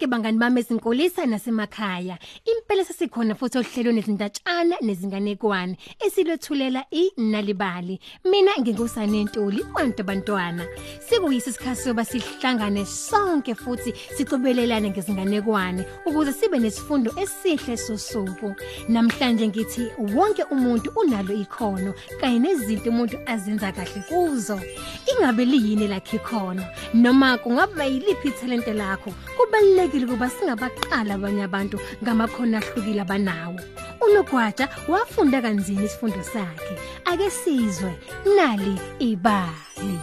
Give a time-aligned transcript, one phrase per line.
[0.00, 2.18] bonke bangani bami ezinkolisa nasemakhaya.
[2.46, 8.00] Impela sesikhona futhi ohlelweni nezindatshana nezinganekwane esilothulela inalibali.
[8.24, 10.66] Mina ngingusane Ntuli kwantu bantwana.
[11.08, 18.54] Sikuyisi isikhathi soba sihlangane sonke futhi sicobelelane ngezinganekwane ukuze sibe nesifundo esihle sosuku.
[18.88, 24.60] Namhlanje ngithi wonke umuntu unalo ikhono kanye nezinto umuntu azenza kahle kuzo.
[25.06, 32.56] Ingabe liyini lakhe ikhono noma kungaba yiliphi ithalente lakho kubalekile kuba singabaqala abanye abantu ngamakhono
[32.58, 33.60] ahlukile abanawo.
[34.00, 36.74] Unogwaja wafunda kanzima isifundo sakhe.
[37.04, 37.92] Ake sizwe
[38.36, 39.98] nali ibali.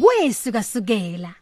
[0.00, 1.34] Kwesuka sukela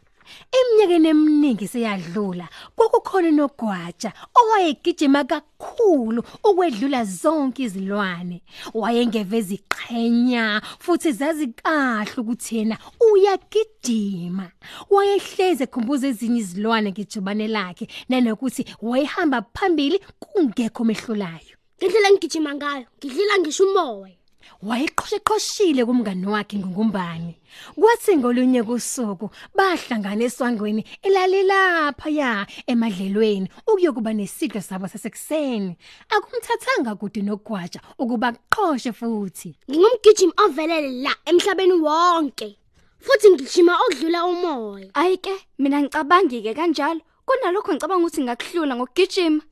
[0.59, 8.43] Eminyakeni eminingi seyadlula kokukhona nogwaja owayegijima kakhulu ukwedlula zonke izilwane.
[8.75, 14.47] Wayengeveza iqhenya futhi zazi kahle ukuthi yena uyagijima.
[14.91, 23.39] Wayehleze ekhumbuza ezinye izilwane ngijubane lakhe nanokuthi wayehamba phambili kungekho mehlulayo Ngendlela ngigijima ngayo, ngidlila
[23.39, 24.17] ngisho umoya.
[24.63, 27.35] Wayeqhosheqhoshile kumngani wakhe ngokumbani
[27.81, 35.77] kwathi ngolunye kusuku bahlangana eswangweni elalilapha ya emadlelweni ukuyokuba nesidlo sabo sasekuseni
[36.15, 42.59] akumthathanga kude nogwaja ukuba aqhoshe futhi Ngingumgijimi ovelele la emhlabeni wonke.
[43.01, 44.89] Futhi ngigijima okudlula umoya.
[44.95, 49.43] Ayike mina ngicabangi ke kanjalo kunalokho ngicabanga ukuthi ngakuhlula ngokugijima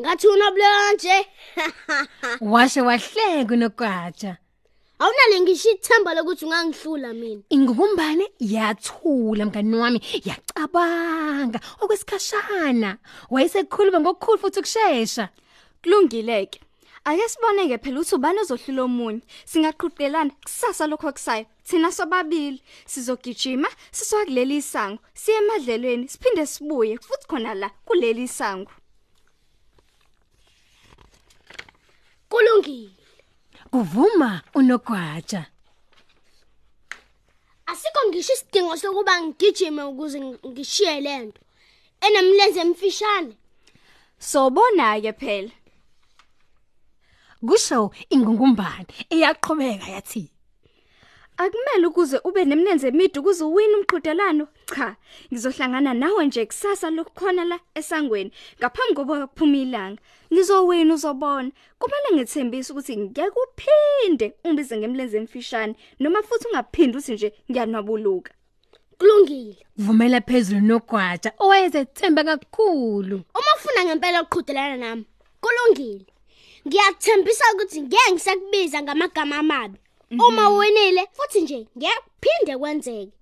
[0.00, 1.26] Ngathi unoblonje.
[2.52, 4.36] washe wahleka nogwaja
[4.98, 7.42] Awunale ngisho ithemba lokuthi ungangihlula mina.
[7.50, 10.00] Ingukumbane yathula mngani wami.
[10.24, 11.60] Yacabanga.
[11.80, 12.98] Okwesikhashana
[13.30, 15.28] wayesekhuluma ngokukhulu futhi ukusheshsha
[15.82, 16.60] kulungileke.
[17.04, 19.20] Ake siboneke phela ukuthi ubani ozohlula omunye.
[19.44, 27.26] Singaqhudelana kusasa lokho kusayo thina sobabili sizogijima sisoka kuleli isango siye emadlelweni siphinde sibuye futhi
[27.26, 28.70] khona la kuleli isango
[32.28, 32.90] Kulungile.
[33.70, 35.46] kuvuma unogwaja
[37.66, 41.40] Asikho ngisho isidingo sokuba ngigijime ukuze ngishiye lento.
[42.00, 43.36] Enemlenze emfishane.
[44.18, 45.52] sobona ke phela
[47.46, 50.30] kusho ingungumbane eyaqhubeka yathi
[51.38, 54.96] akumele ukuze ube nemlenze emide ukuze uwine umqhudelano cha
[55.32, 62.72] ngizohlangana nawe nje kusasa lokukhona la esangweni ngaphambi kokuba kuphuma ilanga ngizowina uzobona kumele ngithembise
[62.72, 68.32] ukuthi ngeke uphinde umbize ngemlenze emfishane noma futhi ungaphindi uthi nje ngiyanwabuluka
[68.98, 69.56] Kulungile.
[69.76, 75.04] vumela phezulu nogwaja owayezethemba kakhulu Uma ufuna ngempela ukuqhudelana nami,
[75.42, 76.06] kulungile.
[76.66, 79.78] Ngiyathembisa ukuthi ngeke ngisakubiza ngamagama amabi.
[80.10, 83.12] Uma uwinile futhi nje ngiyaphinde kwenzeke.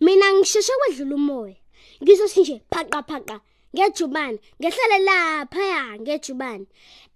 [0.00, 1.56] Mina ngisheshe kwedlula umoya.
[2.02, 3.40] Ngizothi nje phaqa phaqa
[3.74, 6.66] ngejubane, ngehlele lapha ya ngejubane.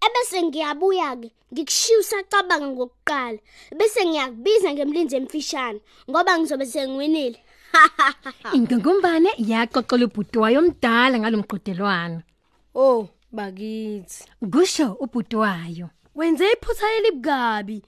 [0.04, 3.38] Ebese ngiyabuya ke ngikushiyisa cabanga ngokuqala.
[3.78, 5.80] Bese ngiyakubiza ngemlinzi emfishane
[6.10, 7.38] ngoba ngizobe sengiwinile.
[8.56, 12.22] ingungumbane yaxoxela ubhuti wayo omdala ngalomqhudelwano
[12.74, 14.24] Oh, bakithi.
[14.52, 17.82] kusho ubhuti wayo Wenze iphutha elibukabi.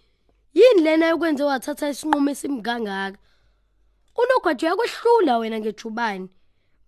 [0.58, 3.18] Yini lena yokwenza wathatha isinqumo esimgangaka?
[4.20, 6.28] Unogwaje yakwehlula wena ngejubane.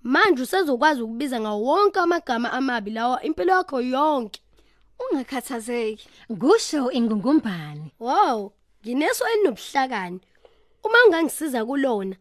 [0.02, 4.40] Manje usezokwazi ukubiza ngawo wonke amagama amabi lawa impilo yakho yonke.
[5.02, 6.08] ungakhathazeki
[6.40, 8.52] kusho ingungumbane Wow,
[8.82, 10.20] ngineso elinobuhlakani.
[10.84, 12.16] Uma ungangisiza kulona,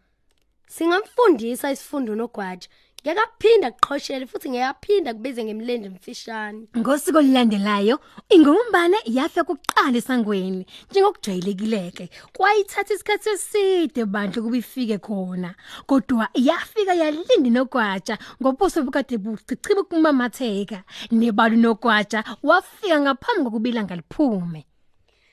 [0.68, 2.68] singamfundisa isifundo nogwaje.
[3.04, 6.68] Ngeke aphinda kuqhoshele futhi ngeke aphinda kubize ngemlende mfishane.
[6.78, 8.00] Ngosiko lilandelayo
[8.30, 12.06] ingumbane yafe kuqala esangweni njengokujwayelekileke
[12.36, 15.56] kwayithatha isikhathi eside bandle kuba ifike khona
[15.90, 20.80] kodwa yafika yalindi nogwaja ngobuso bukade buchichibe kumamatheka
[21.12, 24.62] nebalo nogwaja wafika ngaphambi kokubila ngaliphume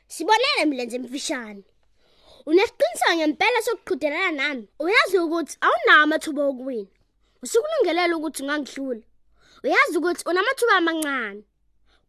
[0.07, 1.65] Sibonele mlenze emfishane.
[2.47, 4.69] Unesiqiniseko ngempela sokuqhudelana nami.
[4.79, 6.91] Uyazi ukuthi awunawo amathuba okuwina.
[7.45, 9.05] Usukulungelela ukuthi ungangihlula.
[9.65, 11.43] Uyazi ukuthi unamathuba amancane.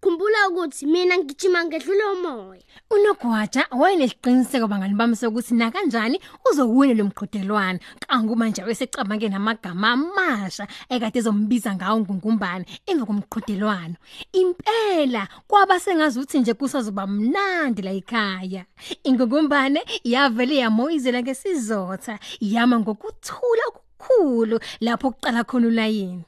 [0.02, 2.64] Khumbula ukuthi mina ngijima ngedlula umoya.
[2.90, 10.68] unogwaja wayenesiqiniseko bangani bami sokuthi na kanjani uzowina lo mqhudelwano kangu manje wayesecabange namagama amasha
[10.90, 13.96] ekade ezombiza ngawo ngungumbane emva komqhudelwano
[14.32, 18.66] impela kwaba sengazi ukuthi nje kusazoba mnandi la ekhaya
[19.04, 23.66] ingungumbane yavele yamoyizela ngesizotha yama ngokuthula
[24.00, 26.24] okukhulu lapho kuqala khona ulayini.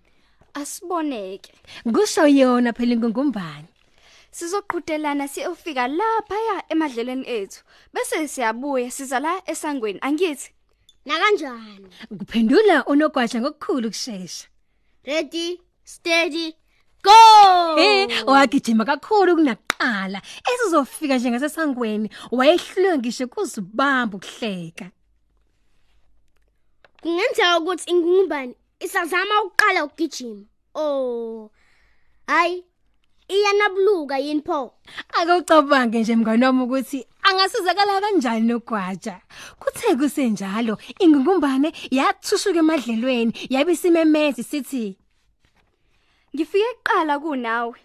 [0.53, 1.51] Asiboneke.
[1.83, 3.67] Kusho yona phela ingungumbane
[4.31, 9.99] sizoqhudelana siyofika lapha ya emadlelweni ethu bese siyabuya siza la esangweni.
[10.01, 10.51] Angithi
[11.05, 11.87] Na kanjani?
[12.17, 14.47] kuphendula unogwaja ngokukhulu kusheshsha
[15.05, 15.61] Ready?
[15.83, 16.55] steady
[17.03, 17.79] go!
[17.79, 20.21] Eh wagijima kakhulu kunaqala
[20.53, 24.91] esizofika nje ngasesangweni wayehlulwe ngisho kuzibamba ukuhleka.
[27.01, 30.45] Kungenzeka ukuthi ingumbane isazama ukuqala ukugijima
[30.75, 31.51] oh
[32.27, 32.63] hayi
[33.27, 34.73] iyanabuluka yini pho
[35.19, 39.15] Akucabange nje mngane wami ukuthi angasizakala kanjani nogwaja.
[39.59, 44.97] Kuthe kusenjalo ingungumbane yathushuka emadlelweni yabe simemezi sithi
[46.35, 47.79] Ngifike kuqala kunawe.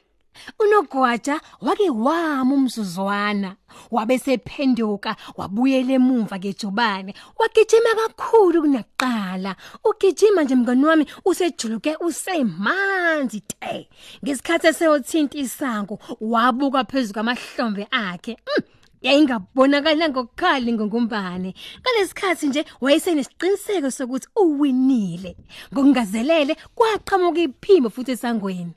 [0.59, 3.57] Unogwaja wake wama umzuzwana
[3.91, 13.89] wabe sephenduka wabuyela emuva kejubane wagijima kakhulu kunaqala ugijima nje mngani wami usejuluke usemanzi te.
[14.25, 18.37] Ngesikhathi eseyothinta isango wabuka phezulu kwamahlombe akhe.
[18.47, 18.65] Mm.
[19.03, 21.55] yayingabonakala ngokukhali ngokumbane.
[21.81, 25.37] Ngalesikhathi nje wayesenesiqiniseko sokuthi uwinile.
[25.73, 28.73] Ngokungazelele kwaqhamuka iphimbo futhi esangweni.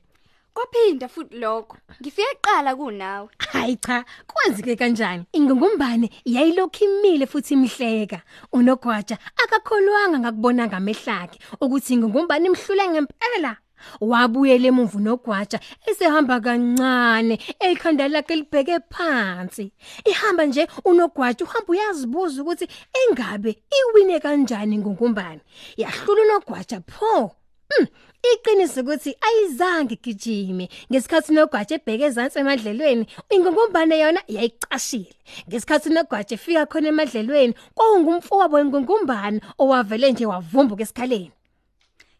[0.55, 1.77] Kwaphinda futhi lokho.
[2.01, 3.29] Ngifike kuqala kunawe.
[3.51, 5.25] Hayi cha, kwenzeke kanjani?
[5.33, 8.21] Ingungumbane yayilokhu imile futhi imhleka.
[8.53, 13.57] Unogwaja akakholwanga ngakubona ngamehlakhe ukuthi ingungumbane imhlule ngempela.
[14.01, 19.73] Wabuyele emuva nogwaja esehamba kancane ekhanda lakhe libheke phansi.
[20.05, 22.65] Ihamba nje unogwaja uhamba uyazibuza ukuthi
[23.01, 25.41] engabe iwine kanjani ingungumbane.
[25.77, 27.35] Yahlula unogwaja pho.
[27.71, 27.87] Mm,
[28.31, 35.15] iqiniso ukuthi ayizange gijime ngesikhathi nogwaje ebheke ezantsi emadlelweni ingungumbane yona yayicashile.
[35.47, 41.31] Ngesikhathi nogwaje efika khona emadlelweni kwakungumfowabo wengungumbane owavele nje wavumbuka esikhaleni.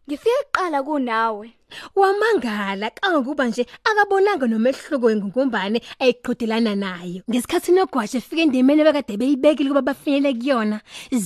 [0.08, 1.50] Ngifike kuqala kunawe.
[1.96, 9.88] wamangala kangokuba nje akabonanga nomehluko wengungumbane ayiqhudelana nayo ngesikhathi nogwaje efika endimeni bekade beyibekile kuba
[9.88, 10.78] bafinyele kuyona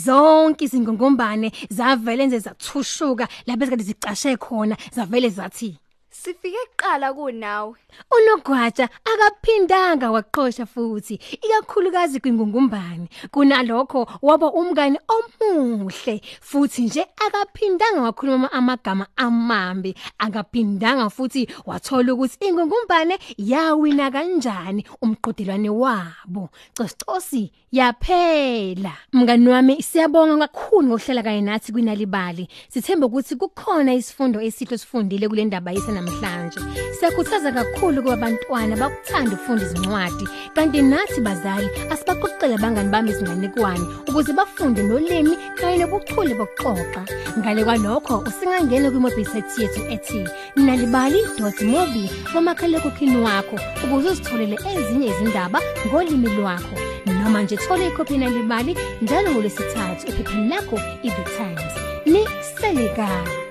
[0.05, 5.71] zonke izingungumbane zavele nje zathushuka lapho ezikade zicashe khona zavele zathi
[6.22, 7.76] Sifike kuqala kunawe.
[8.17, 13.08] unogwaja akaphindanga waqhosha futhi ikakhulukazi kwingungumbane.
[13.31, 19.94] Kunalokho waba umngane omuhle futhi nje akaphindanga wakhuluma amagama amambi.
[20.19, 26.50] Akaphindanga futhi wathola ukuthi ingungumbane yawina kanjani umqhudelwane wabo.
[26.76, 28.93] Cosicosi yaphela.
[29.12, 32.49] Mngani wami siyabonga kakhulu ngokuhlela kanye nathi kwinalibali.
[32.69, 36.61] Sithemba ukuthi kukhona isifundo esihle sifundile kule ndaba yesa namhlanje.
[36.99, 44.33] Siyakhuthaza kakhulu kuba abantwana bakuthanda ukufunda izincwadi kanti nathi bazali asibaqoqele abangani bami izinganekwane ukuze
[44.33, 47.03] bafunde nolimi kanye nobuchule bokuxoxa.
[47.39, 56.77] Ngale kwalokho usingangena kwi-website yethu ethi nalibali.mobi ngomakhalekhukhwini wakho ukuze uzitholele ezinye izindaba ngolimi lwakho.
[57.07, 61.75] Noma nje thola ikhophi nalibali njalo ngolwesithathu ephepheni lakho i-the times.
[62.07, 62.23] Ni
[62.57, 63.50] selekani